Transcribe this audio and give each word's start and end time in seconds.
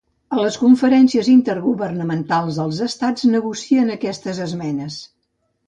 A 0.35 0.37
les 0.43 0.55
conferències 0.61 1.29
intergovernamentals 1.33 2.57
dels 2.61 2.81
Estats 2.87 3.29
negocien 3.37 3.95
aquestes 3.99 4.43
esmenes. 4.51 5.01